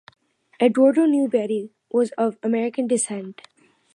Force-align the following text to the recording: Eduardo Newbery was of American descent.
Eduardo 0.59 1.05
Newbery 1.05 1.69
was 1.91 2.09
of 2.17 2.39
American 2.41 2.87
descent. 2.87 3.43